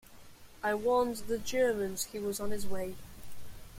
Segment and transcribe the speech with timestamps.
[0.63, 2.95] I warned the Germans he was on his way.